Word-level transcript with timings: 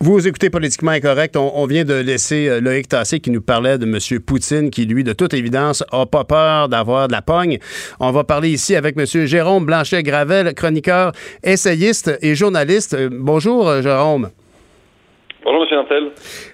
Vous 0.00 0.28
écoutez 0.28 0.48
Politiquement 0.48 0.92
Incorrect. 0.92 1.36
On, 1.36 1.66
vient 1.66 1.84
de 1.84 1.94
laisser 1.94 2.48
euh, 2.48 2.60
Loïc 2.60 2.86
Tassé 2.86 3.18
qui 3.18 3.32
nous 3.32 3.40
parlait 3.40 3.78
de 3.78 3.84
M. 3.84 4.20
Poutine, 4.24 4.70
qui, 4.70 4.86
lui, 4.86 5.02
de 5.02 5.12
toute 5.12 5.34
évidence, 5.34 5.82
n'a 5.92 6.06
pas 6.06 6.22
peur 6.22 6.68
d'avoir 6.68 7.08
de 7.08 7.12
la 7.12 7.20
pogne. 7.20 7.58
On 7.98 8.12
va 8.12 8.22
parler 8.22 8.50
ici 8.50 8.76
avec 8.76 8.96
M. 8.96 9.26
Jérôme 9.26 9.66
Blanchet-Gravel, 9.66 10.54
chroniqueur, 10.54 11.10
essayiste 11.42 12.16
et 12.22 12.36
journaliste. 12.36 12.94
Euh, 12.94 13.08
bonjour, 13.10 13.68
euh, 13.68 13.82
Jérôme. 13.82 14.30
Bonjour, 15.44 15.64
M. 15.64 15.68
Nantel. 15.72 16.12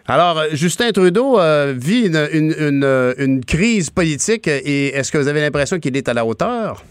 Alors, 0.09 0.45
Justin 0.53 0.92
Trudeau 0.92 1.39
vit 1.75 2.06
une, 2.33 3.41
crise 3.47 3.91
politique 3.91 4.48
et 4.48 4.87
est-ce 4.97 5.12
que 5.12 5.19
vous 5.19 5.29
avez 5.29 5.42
l'impression 5.42 5.79
qu'il 5.79 5.95
est 5.98 6.09
à 6.09 6.15
la 6.15 6.25
hauteur? 6.25 6.83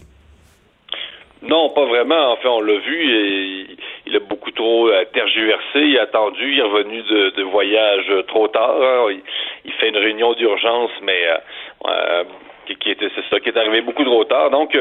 Non, 1.42 1.70
pas 1.74 1.84
vraiment. 1.86 2.32
En 2.32 2.36
fait, 2.36 2.48
on 2.48 2.60
l'a 2.60 2.78
vu 2.78 3.10
et 3.10 3.76
il 4.06 4.16
a 4.16 4.20
beaucoup 4.20 4.50
trop 4.50 4.88
euh, 4.88 5.04
tergiversé, 5.12 5.80
il 5.80 5.98
a 5.98 6.02
attendu, 6.02 6.52
il 6.52 6.58
est 6.58 6.62
revenu 6.62 7.02
de, 7.02 7.30
de 7.30 7.42
voyage 7.42 8.12
trop 8.28 8.48
tard. 8.48 8.76
Hein. 8.80 9.16
Il, 9.64 9.72
fait 9.72 9.88
une 9.88 9.96
réunion 9.96 10.34
d'urgence, 10.34 10.90
mais 11.02 11.26
euh, 11.26 11.36
euh, 11.88 12.24
qui, 12.80 12.90
était 12.90 13.08
c'est 13.14 13.24
ça 13.28 13.40
qui 13.40 13.48
est 13.48 13.56
arrivé 13.56 13.80
beaucoup 13.80 14.04
trop 14.04 14.24
tard. 14.24 14.50
Donc 14.50 14.78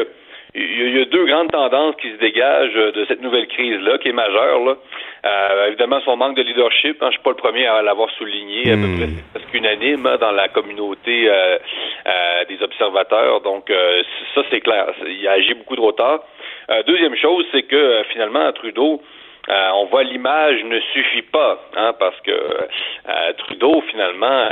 il 0.55 0.97
y 0.97 1.01
a 1.01 1.05
deux 1.05 1.25
grandes 1.25 1.51
tendances 1.51 1.95
qui 1.95 2.09
se 2.11 2.17
dégagent 2.17 2.93
de 2.93 3.05
cette 3.07 3.21
nouvelle 3.21 3.47
crise-là, 3.47 3.97
qui 3.97 4.09
est 4.09 4.13
majeure. 4.13 4.59
Là. 4.65 5.67
évidemment, 5.67 5.99
son 6.01 6.15
manque 6.15 6.35
de 6.35 6.43
leadership. 6.43 7.01
Hein, 7.01 7.07
je 7.07 7.13
suis 7.13 7.23
pas 7.23 7.31
le 7.31 7.37
premier 7.37 7.65
à 7.65 7.81
l'avoir 7.81 8.09
souligné, 8.11 8.71
à 8.71 8.75
peu 8.75 8.81
hmm. 8.81 8.97
près 8.97 9.09
presque 9.33 9.53
unanime 9.53 10.05
hein, 10.05 10.17
dans 10.19 10.31
la 10.31 10.49
communauté 10.49 11.29
des 12.47 12.63
observateurs. 12.63 13.41
Donc, 13.41 13.71
ça, 14.35 14.41
c'est 14.51 14.61
clair. 14.61 14.87
Il 15.07 15.27
a 15.27 15.31
agi 15.31 15.53
beaucoup 15.55 15.75
trop 15.75 15.91
tard. 15.91 16.23
deuxième 16.85 17.15
chose, 17.15 17.45
c'est 17.51 17.63
que 17.63 18.03
finalement, 18.11 18.51
Trudeau 18.53 19.01
euh, 19.49 19.69
on 19.75 19.85
voit 19.85 20.03
l'image 20.03 20.63
ne 20.63 20.79
suffit 20.93 21.21
pas, 21.23 21.59
hein, 21.75 21.93
parce 21.99 22.19
que 22.21 22.31
euh, 22.31 23.33
Trudeau, 23.39 23.81
finalement, 23.89 24.47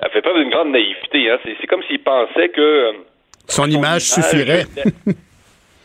a 0.00 0.08
fait 0.10 0.20
preuve 0.20 0.38
d'une 0.38 0.50
grande 0.50 0.70
naïveté. 0.70 1.30
Hein. 1.30 1.38
C'est, 1.44 1.66
comme 1.66 1.82
s'il 1.84 2.00
pensait 2.00 2.50
que... 2.50 2.92
Euh, 3.48 3.52
son, 3.52 3.70
image, 3.70 4.02
suffirait. 4.02 4.64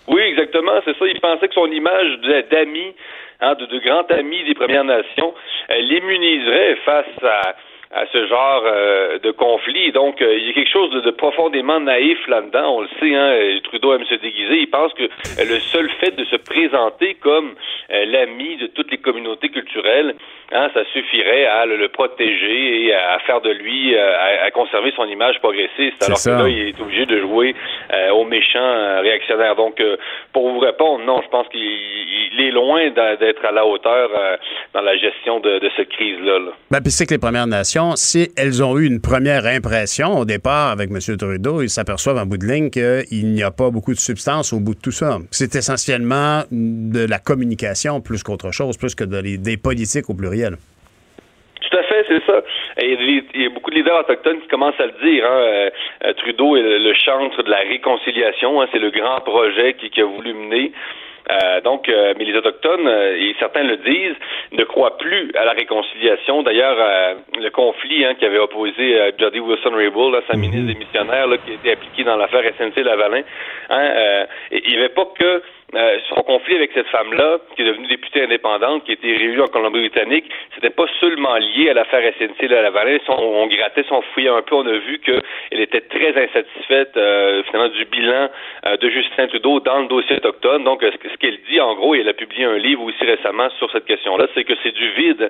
oui, 0.08 0.22
exactement, 0.22 0.82
c'est 0.86 0.98
ça. 0.98 1.06
Il 1.08 1.20
pensait 1.20 1.48
que 1.48 1.54
son 1.54 1.72
image 1.72 2.20
d'ami, 2.50 2.94
hein, 3.40 3.56
de, 3.56 3.66
de 3.66 3.80
grand 3.80 4.10
ami 4.12 4.44
des 4.46 4.54
Premières 4.54 4.84
Nations, 4.84 5.34
l'immuniserait 5.70 6.76
face 6.86 7.24
à 7.24 7.56
à 7.94 8.06
ce 8.12 8.26
genre 8.26 8.64
euh, 8.66 9.20
de 9.20 9.32
conflit. 9.32 9.92
Donc, 9.92 10.22
euh, 10.22 10.38
il 10.38 10.48
y 10.48 10.50
a 10.52 10.54
quelque 10.54 10.72
chose 10.72 10.92
de, 11.04 11.12
profondément 11.12 11.80
naïf 11.80 12.18
là-dedans. 12.28 12.78
On 12.78 12.82
le 12.82 12.88
sait, 13.00 13.14
hein, 13.14 13.60
Trudeau 13.64 13.94
aime 13.94 14.06
se 14.06 14.16
déguiser. 14.16 14.60
Il 14.60 14.70
pense 14.70 14.94
que 14.94 15.04
le 15.04 15.60
seul 15.60 15.90
fait 16.00 16.12
de 16.12 16.24
se 16.26 16.38
présenter 16.38 17.16
comme 17.16 17.54
euh, 17.92 18.06
l'ami 18.06 18.56
de 18.58 18.68
toutes 18.68 18.92
les 18.92 18.98
communautés 18.98 19.50
culturelles, 19.50 20.16
hein, 20.54 20.70
ça 20.74 20.86
suffirait 20.94 21.46
à 21.46 21.66
le, 21.66 21.90
protéger 21.90 22.86
et 22.86 22.94
à, 22.94 23.20
faire 23.20 23.42
de 23.42 23.52
lui, 23.52 23.98
à, 23.98 24.50
conserver 24.52 24.94
son 24.96 25.06
image 25.06 25.40
progressiste. 25.40 26.02
Alors 26.04 26.18
que 26.24 26.30
là, 26.30 26.48
il 26.48 26.70
est 26.70 26.80
obligé 26.80 27.06
de 27.06 27.20
jouer 27.20 27.56
aux 28.14 28.24
méchants 28.24 29.02
réactionnaires. 29.02 29.56
Donc, 29.56 29.82
pour 30.32 30.50
vous 30.50 30.60
répondre, 30.60 31.04
non, 31.04 31.22
je 31.22 31.28
pense 31.28 31.48
qu'il 31.50 32.40
est 32.40 32.52
loin 32.52 32.90
d'être 32.92 33.44
à 33.44 33.52
la 33.52 33.66
hauteur 33.66 34.10
dans 34.74 34.82
la 34.82 34.96
gestion 34.96 35.40
de, 35.40 35.60
cette 35.76 35.90
crise-là. 35.90 36.40
Là. 36.40 36.52
Ben, 36.70 36.80
puis 36.82 36.92
c'est 36.92 37.06
que 37.06 37.14
les 37.14 37.20
Premières 37.20 37.48
Nations 37.48 37.81
si 37.96 38.30
elles 38.38 38.64
ont 38.64 38.78
eu 38.78 38.86
une 38.86 39.02
première 39.02 39.46
impression 39.46 40.18
au 40.20 40.26
départ 40.26 40.70
avec 40.72 40.90
M. 40.90 41.00
Trudeau, 41.18 41.62
ils 41.62 41.70
s'aperçoivent 41.70 42.18
en 42.18 42.26
bout 42.26 42.38
de 42.38 42.46
ligne 42.46 42.70
qu'il 42.70 43.34
n'y 43.34 43.44
a 43.44 43.52
pas 43.52 43.70
beaucoup 43.70 43.94
de 43.94 44.00
substance 44.00 44.54
au 44.54 44.60
bout 44.60 44.76
de 44.76 44.82
tout 44.82 44.92
ça. 44.92 45.18
C'est 45.32 45.56
essentiellement 45.56 46.44
de 46.52 47.06
la 47.08 47.20
communication 47.20 48.02
plus 48.02 48.24
qu'autre 48.24 48.52
chose, 48.52 48.78
plus 48.78 48.96
que 48.96 49.04
des 49.04 49.58
politiques 49.58 50.10
au 50.10 50.14
pluriel. 50.14 50.58
Tout 51.62 51.78
à 51.78 51.84
fait, 51.84 52.06
c'est 52.08 52.26
ça. 52.26 52.42
il 52.82 53.24
y 53.36 53.46
a 53.46 53.50
beaucoup 53.50 53.70
de 53.70 53.76
leaders 53.76 54.00
autochtones 54.00 54.42
qui 54.42 54.48
commencent 54.48 54.80
à 54.80 54.88
le 54.88 54.96
dire. 55.04 55.24
Hein. 55.26 55.70
Euh, 56.06 56.14
Trudeau 56.18 56.58
est 56.58 56.62
le, 56.62 56.94
chantre 56.94 57.44
de 57.44 57.50
la 57.50 57.60
réconciliation. 57.60 58.62
Hein. 58.62 58.68
C'est 58.72 58.80
le 58.80 58.90
grand 58.90 59.22
projet 59.22 59.76
qu'il 59.76 59.90
qui 59.90 60.02
a 60.02 60.06
voulu 60.06 60.34
mener. 60.34 60.72
Euh, 61.30 61.62
donc, 61.62 61.88
euh, 61.88 62.14
mais 62.18 62.26
les 62.26 62.36
autochtones, 62.36 62.88
euh, 62.88 63.16
et 63.16 63.36
certains 63.40 63.64
le 63.64 63.78
disent, 63.78 64.16
ne 64.52 64.64
croient 64.64 64.98
plus 64.98 65.32
à 65.36 65.46
la 65.46 65.52
réconciliation. 65.52 66.44
D'ailleurs, 66.44 66.78
le 67.40 67.50
conflit 67.50 68.06
hein, 68.06 68.16
qui 68.16 68.26
avait 68.26 68.40
opposé 68.40 69.12
Jody 69.18 69.40
Wilson-Raybould, 69.40 70.22
sa 70.30 70.36
mhm. 70.36 70.42
ministre 70.42 70.68
des 70.68 70.80
missionnaires, 70.80 71.28
là, 71.28 71.38
qui 71.38 71.70
a 71.70 71.74
été 71.74 72.04
dans 72.04 72.18
l'affaire 72.18 72.44
SNC-Lavalin, 72.58 73.24
hein, 73.70 74.26
il 74.52 74.70
n'y 74.70 74.78
avait 74.78 74.90
pas 74.90 75.06
que 75.18 75.42
euh, 75.74 76.00
son 76.10 76.22
conflit 76.24 76.56
avec 76.56 76.72
cette 76.74 76.88
femme-là, 76.88 77.38
qui 77.56 77.62
est 77.62 77.66
devenue 77.66 77.88
députée 77.88 78.24
indépendante, 78.24 78.84
qui 78.84 78.92
a 78.92 78.94
été 78.94 79.16
réélue 79.16 79.42
en 79.42 79.48
Colombie-Britannique, 79.48 80.26
c'était 80.54 80.70
pas 80.70 80.86
seulement 81.00 81.36
lié 81.38 81.70
à 81.70 81.74
l'affaire 81.74 82.02
SNC 82.20 82.46
de 82.46 82.56
la 82.56 82.72
Vallée. 82.72 83.00
On, 83.08 83.14
on, 83.14 83.48
grattait 83.48 83.86
son 83.88 84.02
fouillait 84.14 84.30
un 84.30 84.42
peu, 84.42 84.56
on 84.56 84.68
a 84.68 84.78
vu 84.78 85.00
qu'elle 85.00 85.60
était 85.62 85.80
très 85.80 86.10
insatisfaite 86.10 86.98
euh, 86.98 87.44
finalement 87.44 87.70
du 87.74 87.86
bilan 87.86 88.30
euh, 88.66 88.78
de 88.78 88.90
Justin 88.90 89.28
Trudeau 89.28 89.62
dans 89.62 89.80
le 89.80 89.88
dossier 89.88 90.18
autochtone. 90.18 90.66
Donc, 90.66 90.82
ce 90.84 91.18
qu'elle 91.18 91.40
dit, 91.50 91.62
en 91.62 91.74
gros, 91.76 91.96
et 91.96 92.02
elle 92.02 92.10
a 92.10 92.14
publié 92.14 92.44
un 92.44 92.58
livre 92.58 92.84
aussi 92.84 93.06
récemment 93.06 93.50
sur 93.58 93.72
cette 93.72 93.86
question-là, 93.86 94.28
c'est 94.34 94.44
que 94.44 94.54
c'est 94.64 94.74
du 94.74 94.90
vide. 94.92 95.30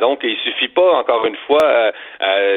donc, 0.00 0.20
il 0.24 0.36
suffit 0.38 0.68
pas, 0.68 0.92
encore 0.94 1.26
une 1.26 1.36
fois, 1.46 1.92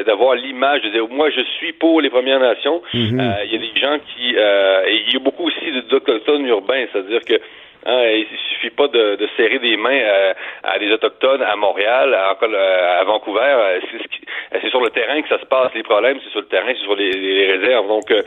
d'avoir 0.06 0.36
l'image 0.36 0.82
de 0.82 0.88
dire 0.88 1.06
moi 1.08 1.28
je 1.30 1.42
suis 1.58 1.72
pour 1.72 2.00
les 2.00 2.08
Premières 2.10 2.40
Nations. 2.40 2.82
Mm-hmm. 2.94 3.36
Il 3.44 3.52
y 3.52 3.56
a 3.56 3.58
des 3.58 3.80
gens 3.80 3.98
qui, 3.98 4.30
il 4.30 5.12
y 5.12 5.16
a 5.16 5.20
beaucoup 5.20 5.46
aussi 5.46 5.70
d'autochtones 5.90 6.46
urbains, 6.46 6.86
c'est-à-dire 6.92 7.09
c'est-à-dire 7.10 7.38
que 7.38 7.44
Hein, 7.86 8.02
il 8.12 8.26
suffit 8.50 8.70
pas 8.70 8.88
de, 8.88 9.18
serrer 9.36 9.58
des 9.58 9.76
mains 9.78 9.90
euh, 9.90 10.34
à, 10.62 10.78
des 10.78 10.92
autochtones 10.92 11.42
à 11.42 11.56
Montréal, 11.56 12.12
à, 12.14 12.36
à 13.00 13.04
Vancouver. 13.04 13.40
Euh, 13.40 13.80
c'est 14.60 14.68
sur 14.68 14.82
le 14.82 14.90
terrain 14.90 15.22
que 15.22 15.28
ça 15.28 15.38
se 15.40 15.46
passe. 15.46 15.72
Les 15.74 15.82
problèmes, 15.82 16.18
c'est 16.22 16.30
sur 16.30 16.40
le 16.40 16.46
terrain, 16.46 16.68
c'est 16.68 16.82
sur 16.82 16.94
les, 16.94 17.56
réserves. 17.56 17.88
Donc, 17.88 18.10
euh, 18.10 18.22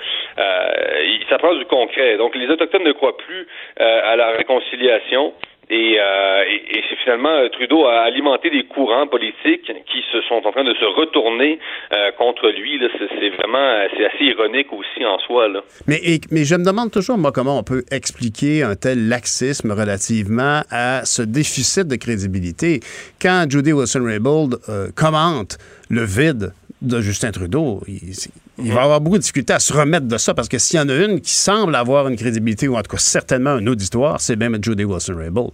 ça 1.30 1.38
prend 1.38 1.54
du 1.54 1.66
concret. 1.66 2.18
Donc, 2.18 2.36
les 2.36 2.48
autochtones 2.50 2.84
ne 2.84 2.94
croient 2.94 3.18
plus 3.18 3.48
à 3.78 4.16
la 4.16 4.30
réconciliation. 4.32 5.34
Euh, 5.74 6.44
et, 6.48 6.82
c'est 6.90 6.96
finalement 7.04 7.30
euh, 7.30 7.50
Trudeau 7.50 7.86
a 7.86 8.02
alimenté 8.02 8.50
des 8.50 8.66
courants 8.66 9.08
politiques 9.08 9.66
qui 9.66 10.04
se 10.12 10.22
sont 10.28 10.42
en 10.46 10.52
train 10.52 10.64
de 10.64 10.74
se 10.74 10.86
retourner 10.86 11.60
euh, 11.94 12.12
contre 12.18 12.50
lui. 12.50 12.80
C'est 13.00 13.30
vraiment 13.30 13.88
c'est 13.96 14.06
assez 14.06 14.24
ironique 14.26 14.72
aussi 14.72 15.06
en 15.06 15.18
soi. 15.20 15.48
Mais 15.88 15.98
je 15.98 16.56
me 16.56 16.66
demande 16.66 16.92
toujours, 16.92 17.18
moi, 17.18 17.32
comment 17.32 17.58
on 17.60 17.64
peut 17.64 17.84
expliquer 17.92 18.64
un 18.64 18.76
tel 18.76 19.08
laxisme 19.08 19.72
relativement 19.72 20.62
à 20.70 21.06
ce 21.06 21.22
déficit 21.22 21.88
de 21.88 21.96
crédibilité. 21.96 22.80
Quand 23.22 23.46
Judy 23.50 23.74
Wilson-Raybould 23.74 24.56
commente 24.96 25.58
le 25.90 26.04
vide 26.04 26.54
de 26.82 27.02
Justin 27.02 27.32
Trudeau, 27.32 27.82
il, 27.88 28.14
il 28.58 28.72
va 28.72 28.84
avoir 28.84 29.02
beaucoup 29.02 29.18
de 29.18 29.22
difficultés 29.22 29.54
à 29.54 29.60
se 29.60 29.74
remettre 29.74 30.08
de 30.08 30.18
ça 30.18 30.34
parce 30.34 30.48
que 30.48 30.58
s'il 30.58 30.80
y 30.80 30.84
en 30.84 30.90
a 30.90 30.96
une 30.96 31.22
qui 31.22 31.32
semble 31.32 31.76
avoir 31.76 32.08
une 32.08 32.16
crédibilité 32.16 32.68
ou 32.68 32.76
en 32.76 32.82
tout 32.82 32.92
cas 32.92 32.98
certainement 32.98 33.52
un 33.52 33.68
auditoire, 33.68 34.20
c'est 34.20 34.36
même 34.36 34.58
Judy 34.62 34.84
Wilson-Raybould. 34.86 35.54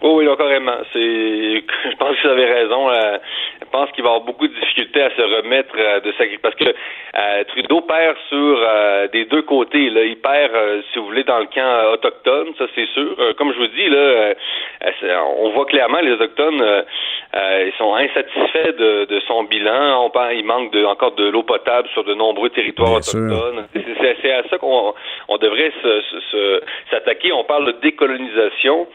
Oh 0.00 0.14
oui, 0.18 0.24
là, 0.24 0.36
carrément. 0.36 0.78
C'est, 0.92 1.00
je 1.90 1.96
pense 1.98 2.16
que 2.16 2.22
vous 2.22 2.32
avez 2.32 2.46
raison. 2.46 2.88
Euh, 2.88 3.18
je 3.60 3.66
pense 3.70 3.90
qu'il 3.92 4.04
va 4.04 4.10
avoir 4.10 4.24
beaucoup 4.24 4.46
de 4.46 4.54
difficultés 4.54 5.02
à 5.02 5.10
se 5.10 5.22
remettre 5.22 5.74
euh, 5.76 6.00
de 6.00 6.12
sa 6.12 6.24
parce 6.40 6.54
que 6.54 6.64
euh, 6.64 7.44
Trudeau 7.48 7.80
perd 7.80 8.16
sur 8.28 8.60
des 9.12 9.24
deux 9.24 9.42
côtés. 9.42 9.86
Il 9.86 10.18
perd, 10.22 10.52
si 10.92 10.98
vous 10.98 11.06
voulez, 11.06 11.24
dans 11.24 11.40
le 11.40 11.46
camp 11.46 11.92
autochtone, 11.92 12.54
ça 12.58 12.66
c'est 12.74 12.86
sûr. 12.94 13.16
comme 13.36 13.52
je 13.52 13.58
vous 13.58 13.66
dis, 13.66 13.88
là, 13.88 14.34
on 15.36 15.50
voit 15.50 15.66
clairement 15.66 16.00
les 16.00 16.12
autochtones, 16.12 16.62
ils 17.34 17.72
sont 17.78 17.94
insatisfaits 17.94 18.76
de, 18.78 19.20
son 19.26 19.44
bilan. 19.44 20.04
On 20.04 20.10
parle, 20.10 20.34
il 20.34 20.44
manque 20.44 20.72
de, 20.72 20.84
encore 20.84 21.12
de 21.12 21.28
l'eau 21.28 21.42
potable 21.42 21.88
sur 21.92 22.04
de 22.04 22.14
nombreux 22.14 22.50
territoires 22.50 22.92
autochtones. 22.92 23.66
C'est, 24.22 24.32
à 24.32 24.42
ça 24.48 24.58
qu'on 24.58 24.94
on 25.28 25.36
devrait 25.36 25.72
s'attaquer. 26.90 27.32
on 27.32 27.44
parle 27.44 27.66
de 27.66 27.72
décolonisation. 27.82 28.86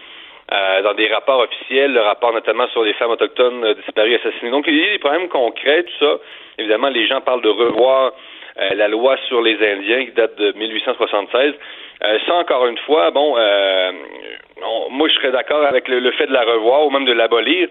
Euh, 0.51 0.81
dans 0.81 0.93
des 0.93 1.07
rapports 1.07 1.39
officiels, 1.39 1.93
le 1.93 2.01
rapport 2.01 2.33
notamment 2.33 2.67
sur 2.67 2.83
les 2.83 2.93
femmes 2.93 3.11
autochtones 3.11 3.63
euh, 3.63 3.73
disparues 3.75 4.11
et 4.11 4.19
assassinées. 4.19 4.51
Donc, 4.51 4.65
il 4.67 4.77
y 4.77 4.87
a 4.87 4.91
des 4.91 4.99
problèmes 4.99 5.29
concrets, 5.29 5.83
tout 5.83 6.05
ça. 6.05 6.17
Évidemment, 6.59 6.89
les 6.89 7.07
gens 7.07 7.21
parlent 7.21 7.41
de 7.41 7.49
revoir 7.49 8.11
euh, 8.59 8.73
la 8.75 8.89
loi 8.89 9.15
sur 9.29 9.41
les 9.41 9.55
Indiens 9.55 10.05
qui 10.05 10.11
date 10.11 10.35
de 10.37 10.51
1876. 10.51 11.53
ça, 12.27 12.35
encore 12.35 12.67
une 12.67 12.77
fois, 12.79 13.09
bon, 13.11 13.35
moi, 14.91 15.07
je 15.07 15.13
serais 15.15 15.31
d'accord 15.31 15.65
avec 15.65 15.87
le, 15.87 16.11
fait 16.11 16.27
de 16.27 16.33
la 16.33 16.43
revoir 16.43 16.85
ou 16.85 16.89
même 16.91 17.05
de 17.05 17.13
l'abolir. 17.13 17.69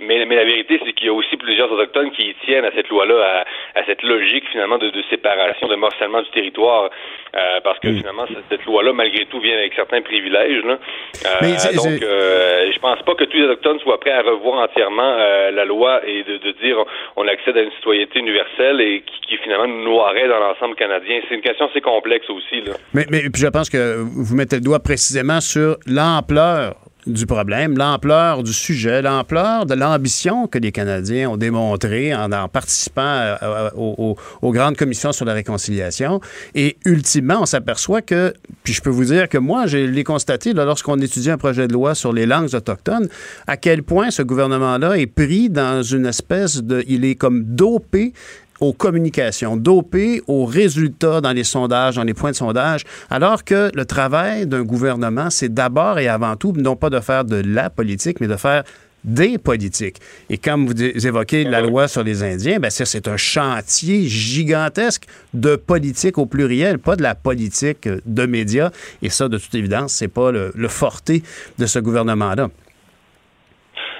Mais, 0.00 0.24
mais 0.26 0.36
la 0.36 0.44
vérité, 0.44 0.80
c'est 0.84 0.92
qu'il 0.92 1.06
y 1.06 1.10
a 1.10 1.12
aussi 1.12 1.36
plusieurs 1.36 1.70
autochtones 1.70 2.10
qui 2.10 2.34
tiennent 2.44 2.64
à 2.64 2.72
cette 2.72 2.88
loi-là, 2.88 3.44
à, 3.74 3.80
à, 3.80 3.84
cette 3.86 4.02
logique 4.02 4.44
finalement 4.50 4.78
de, 4.78 4.90
de, 4.90 5.02
séparation, 5.10 5.68
de 5.68 5.76
morcellement 5.76 6.22
du 6.22 6.30
territoire, 6.30 6.90
euh, 7.36 7.60
parce 7.62 7.78
que 7.78 7.88
mm. 7.88 7.96
finalement 7.98 8.26
cette 8.48 8.64
loi-là, 8.64 8.92
malgré 8.92 9.26
tout, 9.26 9.40
vient 9.40 9.56
avec 9.56 9.74
certains 9.74 10.02
privilèges. 10.02 10.64
Là. 10.64 10.78
Euh, 11.26 11.72
donc, 11.74 12.02
euh, 12.02 12.70
je 12.72 12.78
pense 12.78 13.02
pas 13.02 13.14
que 13.14 13.24
tous 13.24 13.36
les 13.36 13.44
autochtones 13.44 13.78
soient 13.80 14.00
prêts 14.00 14.12
à 14.12 14.22
revoir 14.22 14.64
entièrement 14.64 15.16
euh, 15.18 15.50
la 15.50 15.64
loi 15.64 16.00
et 16.06 16.22
de, 16.24 16.38
de, 16.38 16.52
dire 16.62 16.76
on 17.16 17.26
accède 17.28 17.56
à 17.56 17.62
une 17.62 17.70
citoyenneté 17.72 18.18
universelle 18.18 18.80
et 18.80 19.02
qui, 19.02 19.28
qui 19.28 19.36
finalement 19.42 19.66
nous 19.66 19.84
noirait 19.84 20.28
dans 20.28 20.38
l'ensemble 20.38 20.74
canadien. 20.76 21.20
C'est 21.28 21.34
une 21.34 21.40
question 21.40 21.68
assez 21.68 21.80
complexe 21.80 22.28
aussi. 22.30 22.60
Là. 22.62 22.72
Mais, 22.92 23.04
mais 23.10 23.20
puis 23.30 23.42
je 23.42 23.48
pense 23.48 23.70
que 23.70 23.96
vous 23.98 24.34
mettez 24.36 24.56
le 24.56 24.62
doigt 24.62 24.80
précisément 24.80 25.40
sur 25.40 25.76
l'ampleur 25.86 26.74
du 27.06 27.26
problème, 27.26 27.76
l'ampleur 27.76 28.42
du 28.42 28.52
sujet, 28.52 29.02
l'ampleur 29.02 29.66
de 29.66 29.74
l'ambition 29.74 30.46
que 30.46 30.58
les 30.58 30.72
Canadiens 30.72 31.30
ont 31.30 31.36
démontré 31.36 32.14
en, 32.14 32.48
participant 32.48 33.02
euh, 33.02 33.36
euh, 33.42 33.70
aux, 33.76 34.16
aux, 34.42 34.52
grandes 34.52 34.76
commissions 34.76 35.12
sur 35.12 35.24
la 35.24 35.34
réconciliation. 35.34 36.20
Et 36.54 36.76
ultimement, 36.84 37.42
on 37.42 37.46
s'aperçoit 37.46 38.02
que, 38.02 38.32
puis 38.62 38.72
je 38.72 38.80
peux 38.80 38.90
vous 38.90 39.04
dire 39.04 39.28
que 39.28 39.38
moi, 39.38 39.66
je 39.66 39.78
l'ai 39.78 40.04
constaté 40.04 40.52
lorsqu'on 40.52 40.98
étudie 41.00 41.30
un 41.30 41.38
projet 41.38 41.68
de 41.68 41.72
loi 41.72 41.94
sur 41.94 42.12
les 42.12 42.26
langues 42.26 42.54
autochtones, 42.54 43.08
à 43.46 43.56
quel 43.56 43.82
point 43.82 44.10
ce 44.10 44.22
gouvernement-là 44.22 44.96
est 44.98 45.06
pris 45.06 45.50
dans 45.50 45.82
une 45.82 46.06
espèce 46.06 46.62
de... 46.62 46.84
Il 46.88 47.04
est 47.04 47.16
comme 47.16 47.44
dopé 47.44 48.12
aux 48.60 48.72
communications, 48.72 49.56
dopé 49.56 50.22
aux 50.26 50.44
résultats 50.44 51.20
dans 51.20 51.32
les 51.32 51.44
sondages, 51.44 51.96
dans 51.96 52.04
les 52.04 52.14
points 52.14 52.30
de 52.30 52.36
sondage, 52.36 52.84
alors 53.10 53.44
que 53.44 53.70
le 53.74 53.84
travail 53.84 54.46
d'un 54.46 54.62
gouvernement, 54.62 55.30
c'est 55.30 55.52
d'abord 55.52 55.98
et 55.98 56.08
avant 56.08 56.36
tout, 56.36 56.52
non 56.56 56.76
pas 56.76 56.90
de 56.90 57.00
faire 57.00 57.24
de 57.24 57.42
la 57.44 57.70
politique, 57.70 58.20
mais 58.20 58.28
de 58.28 58.36
faire 58.36 58.64
des 59.04 59.38
politiques. 59.38 59.98
Et 60.30 60.38
comme 60.38 60.66
vous 60.66 60.82
évoquez 60.82 61.44
la 61.44 61.60
loi 61.60 61.88
sur 61.88 62.02
les 62.02 62.22
Indiens, 62.22 62.58
ben 62.58 62.70
ça, 62.70 62.86
c'est 62.86 63.06
un 63.06 63.18
chantier 63.18 64.08
gigantesque 64.08 65.04
de 65.34 65.56
politique 65.56 66.16
au 66.16 66.26
pluriel, 66.26 66.78
pas 66.78 66.96
de 66.96 67.02
la 67.02 67.14
politique 67.14 67.88
de 68.06 68.26
médias. 68.26 68.70
Et 69.02 69.10
ça, 69.10 69.28
de 69.28 69.36
toute 69.36 69.54
évidence, 69.54 69.92
c'est 69.92 70.08
pas 70.08 70.32
le, 70.32 70.52
le 70.54 70.68
forté 70.68 71.22
de 71.58 71.66
ce 71.66 71.78
gouvernement-là. 71.78 72.48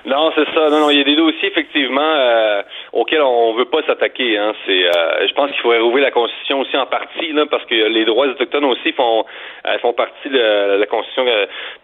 Non, 0.07 0.31
c'est 0.35 0.45
ça. 0.53 0.69
Non, 0.69 0.81
non, 0.81 0.91
il 0.91 0.99
y 0.99 1.01
a 1.01 1.05
des 1.05 1.17
dossiers 1.17 1.49
effectivement 1.49 2.03
euh, 2.03 2.63
auxquels 2.93 3.23
on 3.23 3.55
veut 3.55 3.65
pas 3.65 3.83
s'attaquer. 3.87 4.37
Hein. 4.37 4.53
C'est, 4.67 4.85
euh, 4.85 5.27
je 5.27 5.33
pense 5.33 5.51
qu'il 5.51 5.61
faudrait 5.61 5.81
rouvrir 5.81 6.05
la 6.05 6.11
Constitution 6.11 6.61
aussi 6.61 6.77
en 6.77 6.87
partie, 6.87 7.33
là, 7.33 7.47
parce 7.47 7.65
que 7.65 7.75
les 7.75 8.05
droits 8.05 8.27
autochtones 8.27 8.67
aussi 8.67 8.93
font 8.93 9.25
euh, 9.67 9.79
font 9.79 9.95
partie 9.95 10.29
de 10.29 10.77
la 10.79 10.87
Constitution 10.87 11.25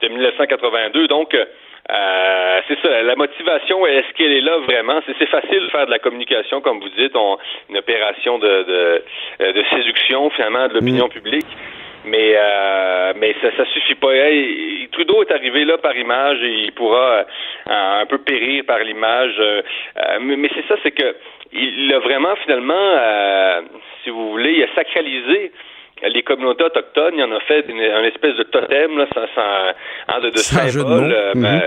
de 0.02 0.08
1982. 0.08 1.08
Donc 1.08 1.34
euh, 1.34 2.60
c'est 2.68 2.78
ça, 2.82 3.02
la 3.02 3.16
motivation, 3.16 3.86
est-ce 3.86 4.12
qu'elle 4.14 4.32
est 4.32 4.42
là 4.42 4.58
vraiment? 4.58 5.00
C'est, 5.06 5.26
facile 5.26 5.60
de 5.60 5.68
faire 5.68 5.86
de 5.86 5.90
la 5.90 5.98
communication, 5.98 6.60
comme 6.60 6.78
vous 6.80 6.90
dites, 6.90 7.14
une 7.68 7.78
opération 7.78 8.38
de, 8.38 9.02
de, 9.38 9.52
de 9.52 9.64
séduction 9.70 10.28
finalement 10.30 10.68
de 10.68 10.74
l'opinion 10.74 11.06
mm. 11.06 11.10
publique. 11.10 11.46
Mais 12.04 12.34
euh, 12.34 13.12
mais 13.16 13.34
ça, 13.42 13.48
ça 13.56 13.64
suffit 13.72 13.94
pas. 13.94 14.08
Trudeau 14.92 15.22
est 15.22 15.30
arrivé 15.30 15.64
là 15.64 15.78
par 15.78 15.96
image 15.96 16.38
et 16.42 16.64
il 16.64 16.72
pourra 16.72 17.18
euh, 17.18 17.22
un 17.66 18.06
peu 18.06 18.18
périr 18.18 18.64
par 18.66 18.78
l'image. 18.78 19.34
Euh, 19.38 19.62
mais, 20.20 20.50
c'est 20.54 20.66
ça, 20.66 20.76
c'est 20.82 20.92
que 20.92 21.14
il 21.52 21.92
a 21.92 21.98
vraiment 21.98 22.36
finalement, 22.44 22.96
si 24.02 24.10
vous 24.10 24.30
voulez, 24.30 24.52
il 24.52 24.62
a 24.62 24.74
sacralisé 24.74 25.52
les 26.02 26.22
communautés 26.22 26.64
autochtones, 26.64 27.14
il 27.16 27.24
en 27.24 27.32
a 27.32 27.40
fait 27.40 27.66
une, 27.68 27.80
espèce 28.04 28.34
de 28.36 28.44
totem, 28.44 28.96
là, 28.96 29.06
sans, 29.12 29.26
sans, 29.34 29.74
hein, 30.08 30.20
de, 30.20 30.30
de 30.30 30.38
symbole. 30.38 31.14
Ben, 31.34 31.60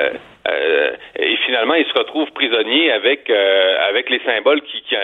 mm-hmm. 0.48 0.96
et 1.18 1.36
finalement, 1.46 1.76
il 1.76 1.86
se 1.86 1.94
retrouve 1.94 2.32
prisonnier 2.32 2.92
avec 2.92 3.30
avec 3.30 4.10
les 4.10 4.22
symboles 4.26 4.62
qui 4.62 4.82
qui, 4.84 4.96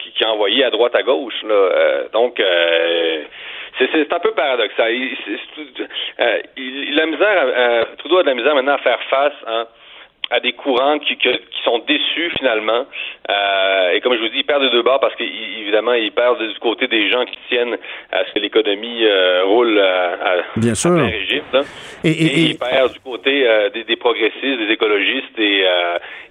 qui, 0.00 0.12
qui 0.12 0.24
a 0.24 0.32
envoyés 0.32 0.64
à 0.64 0.70
droite 0.70 0.96
à 0.96 1.02
gauche. 1.02 1.42
Là. 1.44 2.08
donc 2.12 2.40
c'est 3.78 4.12
un 4.12 4.18
peu 4.18 4.32
paradoxal. 4.32 4.92
Il, 4.94 5.16
euh, 6.20 6.38
il, 6.56 6.94
la 6.94 7.06
misère, 7.06 7.44
euh, 7.44 7.84
Trudeau 7.98 8.18
a 8.18 8.22
de 8.22 8.28
la 8.28 8.34
misère 8.34 8.54
maintenant 8.54 8.74
à 8.74 8.78
faire 8.78 9.00
face 9.10 9.34
hein, 9.46 9.66
à 10.30 10.40
des 10.40 10.52
courants 10.52 10.98
qui, 10.98 11.16
qui, 11.16 11.28
sont 11.64 11.78
déçus 11.86 12.30
finalement. 12.38 12.86
Euh, 13.30 13.90
et 13.92 14.00
comme 14.00 14.14
je 14.14 14.20
vous 14.20 14.28
dis, 14.28 14.38
il 14.38 14.44
perd 14.44 14.62
de 14.62 14.68
deux 14.68 14.82
bords 14.82 15.00
parce 15.00 15.14
qu'évidemment, 15.16 15.92
il 15.94 16.12
perd 16.12 16.38
du 16.38 16.58
côté 16.58 16.88
des 16.88 17.10
gens 17.10 17.24
qui 17.24 17.36
tiennent 17.48 17.76
à 18.12 18.24
ce 18.26 18.32
que 18.32 18.38
l'économie 18.38 19.04
euh, 19.04 19.44
roule 19.44 19.78
à, 19.78 20.36
Bien 20.56 20.74
sûr. 20.74 20.92
Hein. 20.92 21.10
Et, 22.04 22.10
et, 22.10 22.40
il 22.50 22.58
perd 22.58 22.92
du 22.92 23.00
côté 23.00 23.48
euh, 23.48 23.70
des, 23.70 23.84
des, 23.84 23.96
progressistes, 23.96 24.42
des 24.42 24.72
écologistes 24.72 25.38
et, 25.38 25.64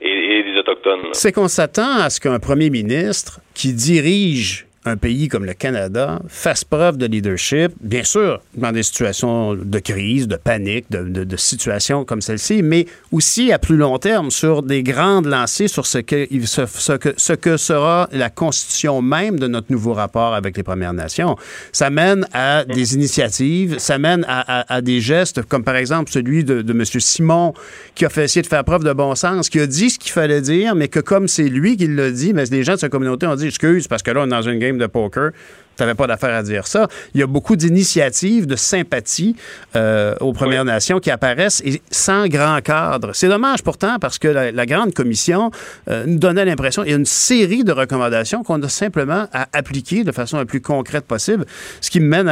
et 0.01 0.43
des 0.43 0.57
autochtones. 0.57 1.09
C'est 1.13 1.31
qu'on 1.31 1.47
s'attend 1.47 1.99
à 1.99 2.09
ce 2.09 2.19
qu'un 2.19 2.39
premier 2.39 2.69
ministre 2.69 3.39
qui 3.53 3.73
dirige 3.73 4.65
un 4.85 4.97
pays 4.97 5.27
comme 5.27 5.45
le 5.45 5.53
Canada 5.53 6.21
fasse 6.27 6.63
preuve 6.63 6.97
de 6.97 7.07
leadership, 7.07 7.71
bien 7.81 8.03
sûr, 8.03 8.41
dans 8.55 8.71
des 8.71 8.83
situations 8.83 9.55
de 9.55 9.79
crise, 9.79 10.27
de 10.27 10.35
panique, 10.35 10.85
de, 10.89 11.35
situations 11.37 12.05
comme 12.05 12.21
celle-ci, 12.21 12.61
mais 12.63 12.85
aussi 13.11 13.51
à 13.51 13.59
plus 13.59 13.75
long 13.75 13.97
terme 13.97 14.31
sur 14.31 14.63
des 14.63 14.83
grandes 14.83 15.25
lancées 15.25 15.67
sur 15.67 15.85
ce 15.85 15.97
que, 15.97 16.27
ce, 16.45 16.93
que, 16.93 17.13
ce 17.17 17.33
que 17.33 17.57
sera 17.57 18.07
la 18.11 18.29
constitution 18.29 19.01
même 19.01 19.39
de 19.39 19.47
notre 19.47 19.71
nouveau 19.71 19.93
rapport 19.93 20.33
avec 20.33 20.55
les 20.55 20.63
Premières 20.63 20.93
Nations. 20.93 21.35
Ça 21.71 21.89
mène 21.89 22.25
à 22.33 22.63
des 22.63 22.95
initiatives, 22.95 23.79
ça 23.79 23.97
mène 23.97 24.25
à, 24.27 24.81
des 24.81 25.01
gestes 25.01 25.41
comme 25.43 25.63
par 25.63 25.75
exemple 25.75 26.11
celui 26.11 26.43
de, 26.43 26.61
de 26.61 26.71
M. 26.71 26.83
Simon 26.85 27.53
qui 27.95 28.05
a 28.05 28.09
fait 28.09 28.25
essayer 28.25 28.41
de 28.41 28.47
faire 28.47 28.63
preuve 28.63 28.83
de 28.83 28.93
bon 28.93 29.15
sens, 29.15 29.49
qui 29.49 29.59
a 29.59 29.67
dit 29.67 29.89
ce 29.89 29.99
qu'il 29.99 30.11
fallait 30.11 30.41
dire, 30.41 30.75
mais 30.75 30.87
que 30.87 30.99
comme 30.99 31.27
c'est 31.27 31.49
lui 31.49 31.77
qui 31.77 31.87
l'a 31.87 32.11
dit, 32.11 32.33
mais 32.33 32.45
les 32.45 32.63
gens 32.63 32.73
de 32.73 32.79
sa 32.79 32.89
communauté 32.89 33.27
ont 33.27 33.35
dit 33.35 33.47
excuse 33.47 33.87
parce 33.87 34.03
que 34.03 34.11
là 34.11 34.21
on 34.21 34.25
est 34.25 34.29
dans 34.29 34.41
une 34.41 34.59
game 34.59 34.74
de 34.77 34.87
poker. 34.87 35.31
Tu 35.75 35.83
n'avais 35.83 35.95
pas 35.95 36.07
d'affaire 36.07 36.33
à 36.33 36.41
dire 36.41 36.67
ça. 36.67 36.87
Il 37.13 37.19
y 37.19 37.23
a 37.23 37.27
beaucoup 37.27 37.55
d'initiatives 37.55 38.47
de 38.47 38.55
sympathie 38.55 39.35
euh, 39.75 40.15
aux 40.21 40.31
Premières 40.31 40.63
Nations 40.63 40.99
qui 40.99 41.11
apparaissent 41.11 41.61
et 41.65 41.81
sans 41.91 42.27
grand 42.27 42.61
cadre. 42.61 43.11
C'est 43.13 43.27
dommage 43.27 43.61
pourtant 43.61 43.97
parce 43.99 44.17
que 44.17 44.27
la, 44.27 44.65
Grande 44.65 44.93
Commission 44.93 45.51
euh, 45.89 46.05
nous 46.07 46.17
donnait 46.17 46.45
l'impression 46.45 46.81
qu'il 46.81 46.91
y 46.91 46.95
a 46.95 46.97
une 46.97 47.05
série 47.05 47.63
de 47.63 47.71
recommandations 47.71 48.41
qu'on 48.43 48.61
a 48.63 48.69
simplement 48.69 49.27
à 49.31 49.47
appliquer 49.53 50.03
de 50.03 50.11
façon 50.11 50.37
la 50.37 50.45
plus 50.45 50.61
concrète 50.61 51.05
possible. 51.05 51.45
Ce 51.81 51.91
qui 51.91 51.99
me 51.99 52.07
mène 52.07 52.31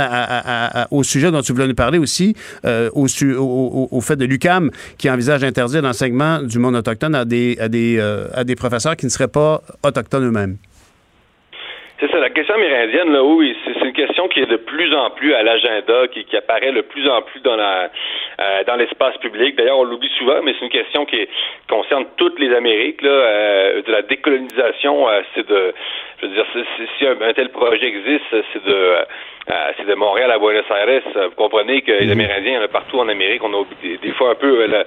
au 0.90 1.04
sujet 1.04 1.30
dont 1.30 1.42
tu 1.42 1.52
voulais 1.52 1.68
nous 1.68 1.76
parler 1.76 2.00
aussi, 2.00 2.36
euh, 2.66 2.90
au, 2.94 3.08
au, 3.92 4.02
fait 4.02 4.16
de 4.16 4.26
l'UCAM 4.26 4.72
qui 4.98 5.10
envisage 5.10 5.42
d'interdire 5.42 5.82
l'enseignement 5.82 6.42
du 6.42 6.60
monde 6.60 6.76
autochtone 6.76 7.14
à 7.14 7.26
des, 7.26 7.58
à 7.60 7.68
des, 7.68 8.00
à 8.34 8.44
des 8.44 8.56
professeurs 8.56 8.96
qui 8.96 9.06
ne 9.06 9.12
seraient 9.12 9.28
pas 9.28 9.62
autochtones 9.84 10.26
eux-mêmes. 10.26 10.58
C'est 12.04 12.12
ça, 12.12 12.20
la 12.20 12.32
question 12.32 12.56
amérindienne, 12.56 13.14
là, 13.14 13.24
oui, 13.24 13.56
c'est 13.64 13.80
une 13.80 13.94
question 13.94 14.28
qui 14.28 14.42
est 14.42 14.46
de 14.46 14.58
plus 14.58 14.94
en 14.94 15.10
plus 15.12 15.34
à 15.34 15.42
l'agenda, 15.42 16.06
qui, 16.10 16.26
qui, 16.26 16.36
apparaît 16.36 16.74
de 16.74 16.82
plus 16.82 17.10
en 17.10 17.22
plus 17.22 17.40
dans 17.40 17.56
la 17.56 17.90
euh, 18.42 18.64
dans 18.68 18.76
l'espace 18.76 19.16
public. 19.20 19.56
D'ailleurs, 19.56 19.80
on 19.80 19.86
l'oublie 19.86 20.12
souvent, 20.20 20.42
mais 20.44 20.54
c'est 20.60 20.66
une 20.66 20.72
question 20.72 21.06
qui 21.06 21.26
concerne 21.70 22.06
toutes 22.18 22.38
les 22.40 22.54
Amériques. 22.54 23.02
Là, 23.04 23.10
euh, 23.10 23.82
de 23.84 23.90
la 23.90 24.02
décolonisation, 24.02 25.08
euh, 25.08 25.22
c'est 25.34 25.48
de, 25.48 25.74
je 26.22 26.26
veux 26.26 26.34
dire, 26.34 26.46
si 26.98 27.08
un, 27.08 27.34
tel 27.34 27.50
projet 27.52 27.88
existe, 27.88 28.26
c'est 28.52 28.66
de 28.66 28.96
euh, 29.50 29.72
c'est 29.78 29.86
de 29.86 29.94
Montréal 29.96 30.32
à 30.32 30.40
Buenos 30.40 30.64
Aires. 30.70 31.02
Vous 31.16 31.36
comprenez 31.36 31.82
que 31.82 31.92
les 31.92 32.06
mhm. 32.06 32.12
Amérindiens, 32.14 32.68
partout 32.68 33.00
en 33.00 33.08
Amérique, 33.08 33.44
on 33.44 33.54
a 33.54 33.66
des, 33.82 34.12
fois 34.12 34.32
un 34.32 34.36
peu 34.36 34.66
la, 34.66 34.86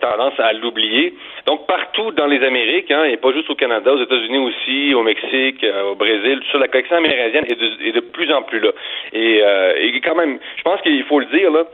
tendance 0.00 0.38
à 0.38 0.52
l'oublier. 0.52 1.14
Donc 1.46 1.66
partout 1.66 2.10
dans 2.12 2.26
les 2.26 2.44
Amériques, 2.44 2.90
hein, 2.90 3.04
et 3.04 3.16
pas 3.16 3.32
juste 3.32 3.50
au 3.50 3.54
Canada, 3.54 3.92
aux 3.92 4.02
États-Unis 4.02 4.38
aussi, 4.38 4.94
au 4.94 5.02
Mexique, 5.02 5.64
au 5.90 5.94
Brésil, 5.94 6.40
sur 6.50 6.58
la 6.58 6.68
collection 6.68 6.96
amérindienne 6.96 7.44
est 7.48 7.58
de, 7.58 7.88
est 7.88 7.92
de 7.92 8.00
plus 8.00 8.32
en 8.32 8.42
plus 8.42 8.60
là. 8.60 8.70
Et, 9.12 9.42
et 9.78 10.00
quand 10.00 10.14
même, 10.14 10.38
je 10.56 10.62
pense 10.62 10.80
qu'il 10.82 11.02
faut 11.04 11.20
le 11.20 11.26
dire 11.26 11.50
là, 11.50 11.64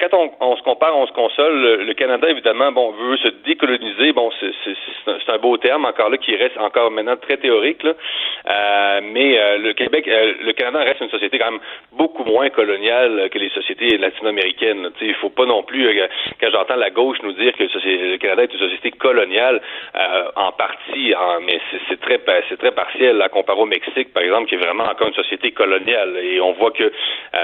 quand 0.00 0.14
on, 0.14 0.30
on, 0.40 0.56
se 0.56 0.62
compare, 0.62 0.96
on 0.96 1.06
se 1.06 1.12
console. 1.12 1.84
Le, 1.86 1.94
Canada, 1.94 2.28
évidemment, 2.30 2.72
bon, 2.72 2.92
veut 2.92 3.16
se 3.16 3.28
décoloniser. 3.44 4.12
Bon, 4.12 4.30
c'est 4.40 5.32
un, 5.32 5.38
beau 5.38 5.56
terme 5.56 5.84
encore 5.84 6.10
là 6.10 6.18
qui 6.18 6.34
reste 6.36 6.56
encore 6.58 6.90
maintenant 6.90 7.16
très 7.16 7.36
théorique. 7.36 7.82
Là. 7.82 7.92
Euh, 8.48 9.00
mais 9.12 9.38
euh, 9.38 9.58
le 9.58 9.72
Québec, 9.72 10.06
euh, 10.08 10.34
le 10.44 10.52
Canada 10.52 10.80
reste 10.80 11.00
une 11.00 11.10
société 11.10 11.38
quand 11.38 11.50
même 11.50 11.60
beaucoup 11.92 12.24
moins 12.24 12.50
coloniale 12.50 13.28
que 13.30 13.38
les 13.38 13.50
sociétés 13.50 13.98
latino-américaines. 13.98 14.90
Il 15.00 15.14
faut 15.14 15.30
pas 15.30 15.46
non 15.46 15.62
plus, 15.62 15.88
quand 16.40 16.50
j'entends 16.52 16.76
la 16.76 16.90
gauche 16.90 17.18
nous 17.22 17.37
dire 17.38 17.52
que 17.56 17.62
le, 17.62 18.16
Canada 18.18 18.42
est 18.42 18.52
une 18.52 18.58
société 18.58 18.90
coloniale, 18.92 19.60
en 20.36 20.52
partie, 20.52 21.14
mais 21.44 21.60
c'est 21.88 22.00
très 22.00 22.20
c'est 22.48 22.58
très 22.58 22.72
partiel 22.72 23.20
à 23.22 23.28
comparer 23.28 23.60
au 23.60 23.66
Mexique, 23.66 24.12
par 24.12 24.22
exemple, 24.22 24.48
qui 24.48 24.54
est 24.54 24.58
vraiment 24.58 24.84
encore 24.84 25.08
une 25.08 25.14
société 25.14 25.52
coloniale. 25.52 26.16
Et 26.22 26.40
on 26.40 26.52
voit 26.52 26.70
que, 26.72 26.92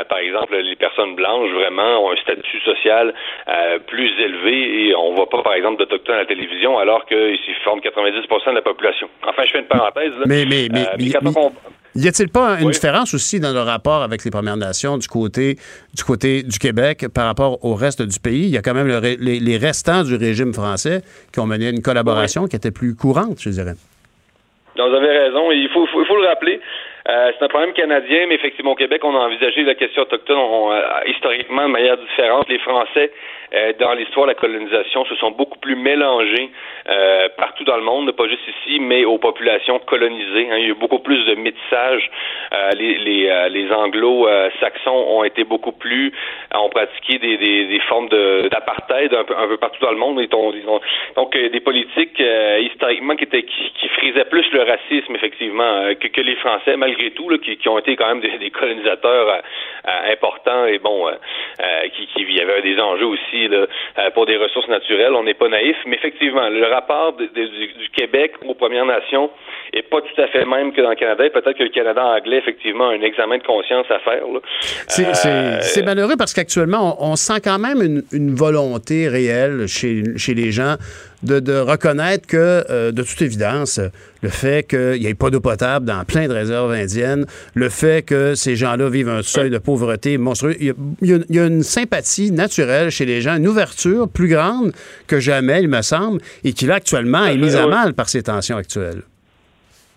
par 0.09 0.19
exemple, 0.19 0.57
les 0.57 0.77
personnes 0.77 1.15
blanches 1.15 1.51
vraiment 1.51 2.05
ont 2.05 2.13
un 2.13 2.17
statut 2.17 2.61
social 2.61 3.15
plus 3.87 4.11
élevé 4.21 4.89
et 4.89 4.95
on 4.95 5.15
voit 5.15 5.29
pas, 5.29 5.43
par 5.43 5.55
exemple, 5.55 5.79
d'Autochtones 5.79 6.17
à 6.17 6.19
la 6.19 6.27
télévision 6.27 6.79
alors 6.79 7.05
qu'ils 7.07 7.39
forment 7.65 7.81
90% 7.81 8.51
de 8.51 8.55
la 8.55 8.63
population. 8.63 9.09
Enfin, 9.27 9.43
je 9.45 9.53
fais 9.53 9.61
une 9.61 9.67
parenthèse. 9.67 10.13
Mais, 10.27 10.45
mais, 10.47 10.69
mais, 10.71 10.87
Y 11.97 12.09
a-t-il 12.09 12.29
pas 12.29 12.61
une 12.61 12.71
différence 12.71 13.15
aussi 13.15 13.39
dans 13.39 13.53
le 13.53 13.61
rapport 13.61 14.03
avec 14.03 14.25
les 14.25 14.31
Premières 14.31 14.57
Nations 14.57 14.99
du 14.99 15.07
côté 15.07 15.57
du 15.95 16.03
côté 16.03 16.43
du 16.43 16.59
Québec 16.59 17.07
par 17.15 17.27
rapport 17.27 17.65
au 17.65 17.75
reste 17.75 18.03
du 18.03 18.19
pays? 18.19 18.47
Il 18.47 18.51
y 18.51 18.57
a 18.57 18.63
quand 18.63 18.75
même 18.75 18.89
les, 18.89 19.57
restants 19.57 20.03
du 20.03 20.17
régime 20.17 20.53
français 20.53 21.03
qui 21.33 21.39
ont 21.39 21.47
mené 21.47 21.69
une 21.69 21.83
collaboration 21.83 22.47
qui 22.49 22.57
était 22.57 22.73
plus 22.73 22.97
courante, 22.97 23.41
je 23.41 23.51
dirais. 23.51 23.75
vous 24.75 24.83
avez 24.83 25.19
raison. 25.19 25.53
Il 25.53 25.69
faut, 25.73 25.87
il 25.87 26.07
faut 26.07 26.17
le 26.17 26.27
rappeler. 26.27 26.61
Euh, 27.07 27.33
c'est 27.37 27.45
un 27.45 27.49
problème 27.49 27.75
canadien, 27.75 28.27
mais 28.29 28.37
effectivement, 28.37 28.73
au 28.73 28.77
Québec, 28.77 29.05
on 29.05 29.15
a 29.15 29.19
envisagé 29.19 29.63
la 29.63 29.75
question 29.75 30.03
autochtone 30.03 30.39
euh, 30.39 30.81
historiquement 31.07 31.65
de 31.65 31.73
manière 31.73 31.99
différente. 31.99 32.49
Les 32.49 32.59
Français, 32.61 33.11
euh, 33.53 33.75
dans 33.79 33.93
l'histoire 33.93 34.25
de 34.25 34.31
la 34.31 34.35
colonisation, 34.35 35.05
se 35.05 35.15
sont 35.17 35.33
beaucoup 35.33 35.59
plus 35.59 35.77
mélangés 35.77 36.51
partout 37.39 37.65
dans 37.65 37.77
le 37.77 37.83
monde, 37.83 38.13
pas 38.13 38.29
juste 38.29 38.47
ici, 38.47 38.79
mais 38.79 39.05
aux 39.05 39.19
populations 39.19 39.79
colonisées. 39.81 40.49
Hein. 40.51 40.57
Il 40.59 40.63
y 40.63 40.67
a 40.67 40.69
eu 40.69 40.75
beaucoup 40.75 40.99
plus 40.99 41.25
de 41.25 41.35
métissage. 41.35 42.11
les, 42.77 42.99
les, 42.99 43.49
les 43.51 43.73
anglo-saxons 43.73 45.05
ont 45.09 45.25
été 45.25 45.45
beaucoup 45.45 45.73
plus, 45.73 46.13
ont 46.55 46.69
pratiqué 46.69 47.19
des, 47.19 47.39
des, 47.39 47.67
des 47.67 47.81
formes 47.81 48.09
d'apartheid 48.51 49.15
un 49.15 49.25
peu, 49.25 49.35
un 49.37 49.49
peu 49.49 49.57
partout 49.57 49.83
dans 49.83 49.93
le 49.93 49.97
monde. 49.97 50.23
donc, 51.17 51.33
des 51.33 51.61
politiques 51.61 52.23
historiquement 52.61 53.17
qui, 53.17 53.25
étaient, 53.25 53.45
qui, 53.45 53.73
qui, 53.81 53.89
frisaient 53.89 54.27
plus 54.27 54.47
le 54.53 54.63
racisme, 54.63 55.15
effectivement, 55.15 55.95
que, 55.99 56.09
que 56.09 56.21
les 56.21 56.37
Français, 56.37 56.77
malgré 56.95 57.11
tout, 57.13 57.29
qui, 57.39 57.69
ont 57.69 57.79
été 57.79 57.97
quand 57.97 58.09
même 58.09 58.21
des, 58.39 58.51
colonisateurs 58.51 59.29
euh, 59.29 59.41
euh, 59.89 60.13
importants 60.13 60.67
et 60.67 60.79
bon, 60.79 61.09
euh, 61.09 61.13
qui, 61.97 62.07
qui 62.07 62.33
y 62.33 62.41
avait 62.41 62.63
des 62.63 62.81
enjeux 62.81 63.07
aussi 63.07 63.49
pour 64.15 64.27
des 64.27 64.37
ressources 64.37 64.69
naturelles. 64.69 65.13
On 65.15 65.25
n'est 65.25 65.35
pas 65.35 65.49
naïf, 65.49 65.77
mais 65.87 65.97
effectivement, 65.97 66.49
le 66.49 66.67
rapport 66.67 67.13
du, 67.13 67.89
Québec 67.97 68.33
aux 68.47 68.55
Premières 68.55 68.87
Nations 68.87 69.31
est 69.73 69.83
pas 69.83 70.01
tout 70.01 70.21
à 70.21 70.27
fait 70.29 70.41
le 70.41 70.47
même 70.47 70.73
que 70.73 70.81
dans 70.81 70.91
le 70.91 70.97
Canada. 70.97 71.29
Peut-être 71.31 71.57
que 71.57 71.63
le 71.63 71.69
Canada 71.69 72.05
anglais, 72.05 72.39
effectivement, 72.39 72.89
a 72.89 72.93
un 72.93 73.03
examen 73.03 73.39
de 73.39 73.43
conscience 73.43 73.87
à 73.91 73.99
faire. 74.01 74.23
C'est 74.89 75.85
malheureux 75.85 76.17
parce 76.19 76.35
qu'actuellement, 76.35 76.97
on, 77.01 77.17
sent 77.17 77.41
quand 77.43 77.59
même 77.59 78.03
une, 78.13 78.35
volonté 78.35 79.09
réelle 79.09 79.67
chez, 79.69 80.03
chez 80.17 80.35
les 80.35 80.51
gens 80.51 80.75
de, 81.25 81.59
reconnaître 81.59 82.27
que, 82.27 82.65
euh, 82.71 82.93
de 82.93 83.03
toute 83.03 83.21
évidence, 83.23 83.81
le 84.23 84.29
fait 84.29 84.67
qu'il 84.69 85.01
n'y 85.01 85.07
ait 85.07 85.15
pas 85.15 85.31
d'eau 85.31 85.41
potable 85.41 85.87
dans 85.87 86.05
plein 86.05 86.29
de 86.29 86.33
réserves 86.33 86.73
indiennes, 86.73 87.27
le 87.55 87.69
fait 87.69 88.05
que 88.05 88.35
ces 88.35 88.57
gens-là 88.57 88.89
vivent 88.89 89.09
un 89.09 89.23
seuil 89.23 89.51
de 89.51 89.59
pauvreté 89.59 90.19
monstrueux, 90.19 90.57
il 90.61 90.75
y, 91.03 91.39
a, 91.39 91.47
une 91.47 91.63
sympathie 91.63 92.31
naturelle 92.31 92.91
chez 92.91 93.05
les 93.05 93.21
gens, 93.21 93.37
une 93.37 93.49
ouverture 93.49 94.09
plus 94.09 94.29
grande 94.29 94.73
que 95.07 95.21
jamais, 95.21 95.63
il 95.63 95.69
me 95.69 95.83
semble, 95.83 96.21
et 96.45 96.53
qui, 96.53 96.67
là, 96.67 96.77
actuellement, 96.77 97.25
est 97.27 97.37
mise 97.37 97.57
à 97.57 97.67
mal 97.67 97.95
par 97.95 98.09
ces 98.09 98.23
tensions 98.23 98.57
actuelles. 98.57 99.03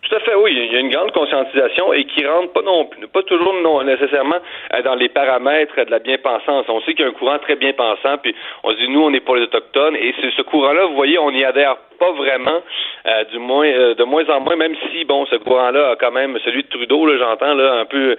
Tout 0.04 0.16
à 0.16 0.20
fait, 0.20 0.27
oui. 0.42 0.54
Il 0.56 0.74
y 0.74 0.76
a 0.76 0.80
une 0.80 0.90
grande 0.90 1.12
conscientisation 1.12 1.94
et 1.94 2.06
qui 2.06 2.26
rentre 2.26 2.54
pas 2.54 2.62
non 2.62 2.90
pas 3.14 3.24
toujours 3.24 3.54
non 3.62 3.84
nécessairement 3.84 4.38
euh, 4.74 4.82
dans 4.82 4.96
les 4.96 5.10
paramètres 5.10 5.84
de 5.84 5.92
la 5.92 6.00
bien-pensance. 6.00 6.66
On 6.68 6.82
sait 6.82 6.94
qu'il 6.94 7.02
y 7.02 7.08
a 7.08 7.10
un 7.10 7.14
courant 7.14 7.40
très 7.40 7.56
bien-pensant, 7.56 8.18
puis 8.22 8.36
on 8.64 8.72
se 8.72 8.76
dit 8.78 8.90
nous, 8.90 9.04
on 9.04 9.14
est 9.14 9.20
pour 9.20 9.36
les 9.36 9.44
autochtones, 9.44 9.96
et 9.96 10.14
ce 10.36 10.42
courant-là, 10.42 10.86
vous 10.86 10.96
voyez, 10.96 11.18
on 11.20 11.32
n'y 11.32 11.44
adhère 11.44 11.78
pas 12.00 12.12
vraiment, 12.12 12.62
euh, 13.08 13.24
du 13.26 13.40
moins 13.40 13.68
euh, 13.68 13.96
de 13.96 14.04
moins 14.04 14.28
en 14.30 14.40
moins, 14.42 14.56
même 14.56 14.76
si 14.92 15.04
bon, 15.06 15.26
ce 15.26 15.36
courant-là 15.38 15.92
a 15.92 15.96
quand 15.96 16.12
même 16.12 16.38
celui 16.46 16.64
de 16.64 16.70
Trudeau, 16.70 17.06
là, 17.06 17.18
j'entends 17.18 17.54
là 17.54 17.74
un 17.80 17.86
peu 17.86 18.16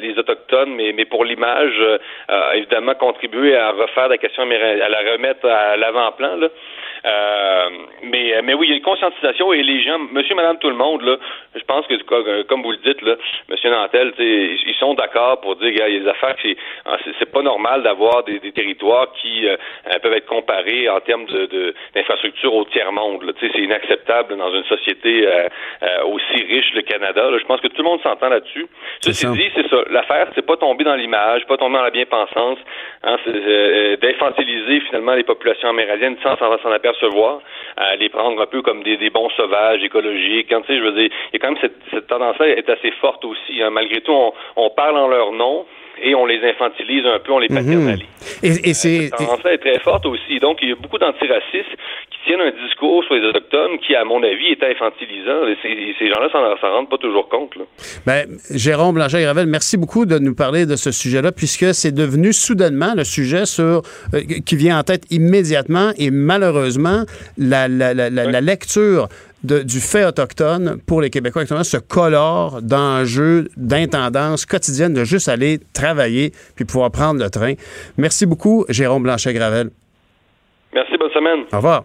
les 0.00 0.18
autochtones, 0.18 0.74
mais 0.74 0.92
mais 0.92 1.04
pour 1.04 1.24
l'image, 1.24 1.74
évidemment 2.54 2.94
contribué 2.94 3.56
à 3.56 3.70
refaire 3.72 4.08
la 4.08 4.18
question, 4.18 4.42
à 4.42 4.88
la 4.88 5.12
remettre 5.12 5.46
à 5.48 5.76
l'avant-plan 5.76 6.36
là. 6.36 6.48
Mais, 8.02 8.42
mais 8.42 8.54
oui, 8.54 8.66
il 8.66 8.70
y 8.70 8.72
a 8.74 8.76
une 8.76 8.82
conscientisation 8.82 9.52
et 9.52 9.62
les 9.62 9.82
gens, 9.82 9.98
monsieur, 10.12 10.34
madame, 10.34 10.58
tout 10.58 10.68
le 10.68 10.76
monde, 10.76 11.02
là, 11.02 11.13
je 11.54 11.64
pense 11.64 11.86
que, 11.86 12.42
comme 12.42 12.62
vous 12.62 12.72
le 12.72 12.78
dites, 12.78 13.00
là, 13.02 13.16
monsieur 13.48 13.70
Nantel, 13.70 14.12
ils 14.18 14.76
sont 14.78 14.94
d'accord 14.94 15.40
pour 15.40 15.56
dire, 15.56 15.70
qu'il 15.70 15.78
y 15.78 15.82
a 15.82 16.00
des 16.00 16.08
affaires, 16.08 16.36
c'est, 16.42 16.56
c'est 17.18 17.30
pas 17.30 17.42
normal 17.42 17.82
d'avoir 17.82 18.24
des, 18.24 18.40
territoires 18.52 19.08
qui 19.20 19.48
euh, 19.48 19.56
peuvent 20.02 20.12
être 20.12 20.26
comparés 20.26 20.88
en 20.88 21.00
termes 21.00 21.26
de, 21.26 21.74
d'infrastructures 21.94 22.54
au 22.54 22.64
tiers-monde. 22.64 23.34
C'est 23.40 23.58
inacceptable 23.58 24.36
dans 24.36 24.52
une 24.54 24.64
société 24.64 25.26
euh, 25.26 25.48
aussi 26.06 26.44
riche, 26.44 26.72
le 26.74 26.82
Canada. 26.82 27.30
Je 27.38 27.44
pense 27.46 27.60
que 27.60 27.68
tout 27.68 27.82
le 27.82 27.88
monde 27.88 28.00
s'entend 28.02 28.28
là-dessus. 28.28 28.66
Ceci 29.00 29.26
dit, 29.26 29.50
c'est 29.54 29.68
ça. 29.68 29.82
L'affaire, 29.90 30.28
c'est 30.34 30.46
pas 30.46 30.56
tomber 30.56 30.84
dans 30.84 30.94
l'image, 30.94 31.46
pas 31.46 31.56
tomber 31.56 31.76
dans 31.76 31.82
la 31.82 31.90
bien-pensance, 31.90 32.58
hein, 33.02 33.16
d'infantiliser 34.00 34.80
finalement 34.80 35.14
les 35.14 35.24
populations 35.24 35.70
amérindiennes 35.70 36.16
sans 36.22 36.36
s'en 36.36 36.70
apercevoir 36.70 37.40
à 37.76 37.96
les 37.96 38.08
prendre 38.08 38.40
un 38.40 38.46
peu 38.46 38.62
comme 38.62 38.82
des, 38.82 39.10
bons 39.10 39.30
sauvages 39.30 39.82
écologiques. 39.82 40.48
Quand, 40.48 40.60
tu 40.62 40.68
sais, 40.68 40.78
je 40.78 40.84
veux 40.84 40.92
dire, 40.92 41.10
il 41.32 41.34
y 41.34 41.36
a 41.36 41.38
quand 41.38 41.52
même 41.52 41.70
cette, 41.90 42.06
tendance-là 42.06 42.48
est 42.48 42.68
assez 42.68 42.90
forte 43.00 43.24
aussi. 43.24 43.62
Hein. 43.62 43.70
Malgré 43.70 44.00
tout, 44.00 44.14
on, 44.56 44.70
parle 44.70 44.96
en 44.96 45.08
leur 45.08 45.32
nom, 45.32 45.66
et 46.02 46.14
on 46.14 46.26
les 46.26 46.42
infantilise 46.48 47.06
un 47.06 47.18
peu, 47.20 47.32
on 47.32 47.38
les 47.38 47.48
mhm. 47.48 47.56
paternalise. 47.56 48.42
Et, 48.42 48.70
et 48.70 48.74
c'est. 48.74 49.08
Cette 49.08 49.16
tendance 49.16 49.44
est 49.44 49.58
très 49.58 49.78
forte 49.78 50.06
aussi. 50.06 50.38
Donc, 50.38 50.58
il 50.62 50.70
y 50.70 50.72
a 50.72 50.76
beaucoup 50.76 50.98
d'antiracistes 50.98 51.76
tiennent 52.26 52.40
un 52.40 52.52
discours 52.66 53.04
sur 53.04 53.14
les 53.14 53.26
Autochtones 53.28 53.78
qui, 53.86 53.94
à 53.94 54.04
mon 54.04 54.22
avis, 54.22 54.48
est 54.52 54.62
infantilisant. 54.62 55.46
Et 55.46 55.56
ces, 55.62 56.08
gens-là 56.08 56.28
s'en 56.32 56.68
rendent 56.68 56.90
pas 56.90 56.98
toujours 56.98 57.28
compte. 57.28 57.54
Là. 57.56 57.64
Ben, 58.06 58.26
Jérôme 58.50 58.94
Blanchet-Gravel, 58.94 59.46
merci 59.46 59.76
beaucoup 59.76 60.06
de 60.06 60.18
nous 60.18 60.34
parler 60.34 60.66
de 60.66 60.76
ce 60.76 60.90
sujet-là, 60.90 61.32
puisque 61.32 61.74
c'est 61.74 61.92
devenu 61.92 62.32
soudainement 62.32 62.94
le 62.96 63.04
sujet 63.04 63.46
sur, 63.46 63.82
euh, 64.14 64.20
qui 64.44 64.56
vient 64.56 64.78
en 64.78 64.82
tête 64.82 65.04
immédiatement 65.10 65.90
et 65.98 66.10
malheureusement, 66.10 67.04
la, 67.38 67.68
la, 67.68 67.94
la, 67.94 68.10
la 68.10 68.40
lecture 68.40 69.08
du 69.44 69.80
fait 69.80 70.06
autochtone 70.06 70.80
pour 70.86 71.02
les 71.02 71.10
Québécois 71.10 71.42
actuellement 71.42 71.64
se 71.64 71.76
colore 71.76 72.62
dans 72.62 72.76
un 72.76 73.04
jeu 73.04 73.48
d'intendance 73.56 74.46
quotidienne 74.46 74.94
de 74.94 75.04
juste 75.04 75.28
aller 75.28 75.58
travailler 75.74 76.32
puis 76.56 76.64
pouvoir 76.64 76.90
prendre 76.90 77.22
le 77.22 77.28
train. 77.28 77.52
Merci 77.98 78.24
beaucoup, 78.24 78.64
Jérôme 78.70 79.02
Blanchet-Gravel. 79.02 79.70
Merci, 80.72 80.96
bonne 80.96 81.10
semaine. 81.10 81.44
Au 81.52 81.56
revoir. 81.56 81.84